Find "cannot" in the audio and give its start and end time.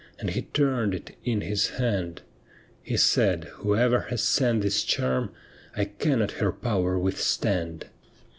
5.85-6.31